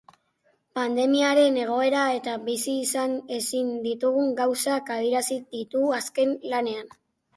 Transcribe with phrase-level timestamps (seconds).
[0.77, 6.95] Pandemiaren egoera eta bizi izan ezin ditugun gauzak adierazi ditu azken lanean.